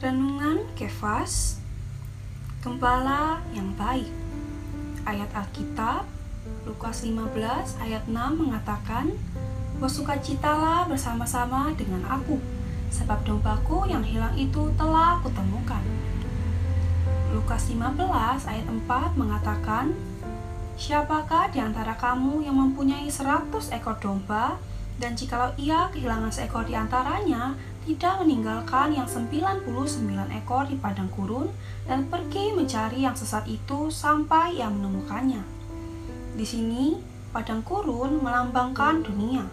Renungan 0.00 0.64
Kefas 0.80 1.60
Gembala 2.64 3.44
yang 3.52 3.76
baik 3.76 4.08
Ayat 5.04 5.28
Alkitab 5.36 6.08
Lukas 6.64 7.04
15 7.04 7.36
ayat 7.84 8.08
6 8.08 8.16
mengatakan 8.16 9.12
Bersukacitalah 9.76 10.88
bersama-sama 10.88 11.76
dengan 11.76 12.00
aku 12.08 12.40
Sebab 12.88 13.28
dombaku 13.28 13.92
yang 13.92 14.00
hilang 14.00 14.32
itu 14.40 14.72
telah 14.80 15.20
kutemukan. 15.20 15.84
Lukas 17.36 17.68
15 17.68 18.00
ayat 18.48 18.66
4 18.72 19.20
mengatakan 19.20 19.92
Siapakah 20.80 21.52
di 21.52 21.60
antara 21.60 21.92
kamu 21.92 22.48
yang 22.48 22.56
mempunyai 22.56 23.12
100 23.12 23.52
ekor 23.76 24.00
domba 24.00 24.56
dan 25.00 25.16
jikalau 25.16 25.56
ia 25.56 25.88
kehilangan 25.88 26.28
seekor 26.28 26.68
di 26.68 26.76
antaranya, 26.76 27.56
tidak 27.88 28.20
meninggalkan 28.20 28.92
yang 28.92 29.08
99 29.08 29.64
ekor 30.44 30.68
di 30.68 30.76
padang 30.76 31.08
gurun 31.08 31.48
dan 31.88 32.04
pergi 32.12 32.52
mencari 32.52 33.08
yang 33.08 33.16
sesat 33.16 33.48
itu 33.48 33.88
sampai 33.88 34.60
ia 34.60 34.68
menemukannya. 34.68 35.40
Di 36.36 36.44
sini, 36.44 37.00
padang 37.32 37.64
gurun 37.64 38.20
melambangkan 38.20 39.00
dunia. 39.00 39.48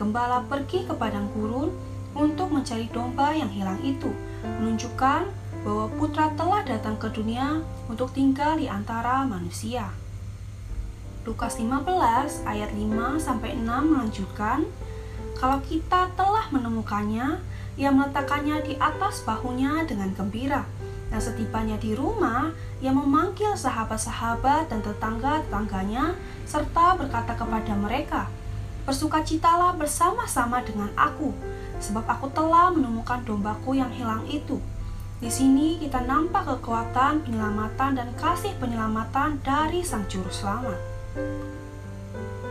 Gembala 0.00 0.40
pergi 0.48 0.88
ke 0.88 0.96
padang 0.96 1.28
gurun 1.36 1.68
untuk 2.16 2.48
mencari 2.48 2.88
domba 2.88 3.36
yang 3.36 3.52
hilang 3.52 3.78
itu, 3.84 4.08
menunjukkan 4.42 5.28
bahwa 5.60 5.86
putra 6.00 6.32
telah 6.32 6.64
datang 6.64 6.96
ke 6.96 7.12
dunia 7.12 7.60
untuk 7.92 8.16
tinggal 8.16 8.56
di 8.56 8.64
antara 8.64 9.28
manusia. 9.28 9.92
Lukas 11.30 11.62
15 11.62 11.86
ayat 12.42 12.74
5 12.74 13.22
sampai 13.22 13.54
6 13.54 13.62
melanjutkan, 13.62 14.66
kalau 15.38 15.62
kita 15.62 16.10
telah 16.18 16.50
menemukannya, 16.50 17.38
ia 17.78 17.94
meletakkannya 17.94 18.66
di 18.66 18.74
atas 18.82 19.22
bahunya 19.22 19.86
dengan 19.86 20.10
gembira. 20.10 20.66
Dan 21.06 21.22
setibanya 21.22 21.78
di 21.78 21.94
rumah, 21.94 22.50
ia 22.82 22.90
memanggil 22.90 23.54
sahabat-sahabat 23.54 24.74
dan 24.74 24.82
tetangga-tetangganya 24.82 26.18
serta 26.50 26.98
berkata 26.98 27.38
kepada 27.38 27.78
mereka, 27.78 28.26
Bersukacitalah 28.82 29.78
bersama-sama 29.78 30.58
dengan 30.66 30.90
aku, 30.98 31.30
sebab 31.78 32.10
aku 32.10 32.26
telah 32.34 32.74
menemukan 32.74 33.22
dombaku 33.22 33.78
yang 33.78 33.94
hilang 33.94 34.26
itu. 34.26 34.58
Di 35.22 35.30
sini 35.30 35.78
kita 35.78 36.02
nampak 36.02 36.58
kekuatan 36.58 37.22
penyelamatan 37.22 38.02
dan 38.02 38.08
kasih 38.18 38.50
penyelamatan 38.58 39.38
dari 39.46 39.86
Sang 39.86 40.10
Juru 40.10 40.32
Selamat. 40.34 40.89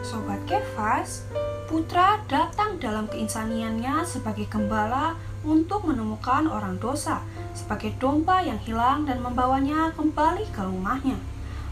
Sobat 0.03 0.41
Kefas, 0.43 1.23
Putra 1.69 2.19
datang 2.25 2.81
dalam 2.81 3.05
keinsaniannya 3.07 4.01
sebagai 4.03 4.49
gembala 4.49 5.13
untuk 5.45 5.85
menemukan 5.85 6.49
orang 6.49 6.81
dosa, 6.81 7.21
sebagai 7.53 7.93
domba 8.01 8.41
yang 8.41 8.57
hilang 8.65 9.05
dan 9.05 9.21
membawanya 9.21 9.93
kembali 9.93 10.49
ke 10.49 10.65
rumahnya. 10.65 11.15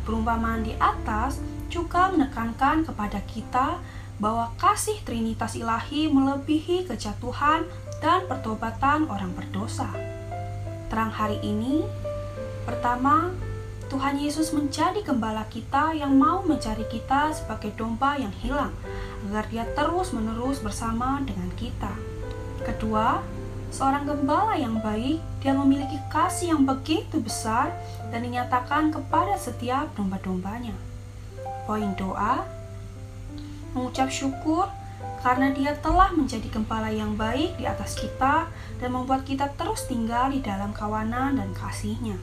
Perumpamaan 0.05 0.63
di 0.63 0.77
atas 0.77 1.41
juga 1.67 2.13
menekankan 2.13 2.88
kepada 2.88 3.19
kita 3.27 3.81
bahwa 4.21 4.53
kasih 4.55 5.02
Trinitas 5.03 5.58
Ilahi 5.58 6.08
melebihi 6.08 6.88
kejatuhan 6.88 7.67
dan 7.99 8.23
pertobatan 8.30 9.09
orang 9.09 9.33
berdosa. 9.33 9.89
Terang 10.88 11.11
hari 11.11 11.41
ini, 11.43 11.83
pertama, 12.63 13.33
Tuhan 13.88 14.19
Yesus 14.19 14.52
menjadi 14.52 14.99
gembala 14.99 15.47
kita 15.47 15.95
yang 15.95 16.11
mau 16.11 16.43
mencari 16.43 16.83
kita 16.91 17.31
sebagai 17.31 17.71
domba 17.80 18.20
yang 18.20 18.36
hilang, 18.43 18.75
agar 19.27 19.48
Dia 19.48 19.64
terus-menerus 19.80 20.59
bersama 20.59 21.23
dengan 21.23 21.48
kita. 21.55 21.95
Kedua, 22.67 23.23
seorang 23.71 24.03
gembala 24.03 24.59
yang 24.59 24.83
baik, 24.83 25.23
dia 25.39 25.55
memiliki 25.55 25.95
kasih 26.11 26.52
yang 26.52 26.67
begitu 26.67 27.23
besar 27.23 27.71
dan 28.11 28.27
dinyatakan 28.27 28.92
kepada 28.92 29.39
setiap 29.39 29.87
domba-dombanya. 29.95 30.75
Poin 31.64 31.95
doa, 31.95 32.43
mengucap 33.71 34.11
syukur 34.11 34.67
karena 35.23 35.55
dia 35.55 35.71
telah 35.80 36.11
menjadi 36.11 36.48
gembala 36.52 36.92
yang 36.92 37.15
baik 37.15 37.55
di 37.55 37.64
atas 37.64 37.95
kita 37.95 38.52
dan 38.83 38.89
membuat 38.92 39.23
kita 39.23 39.48
terus 39.55 39.87
tinggal 39.87 40.27
di 40.27 40.43
dalam 40.43 40.75
kawanan 40.75 41.39
dan 41.39 41.55
kasihnya. 41.55 42.19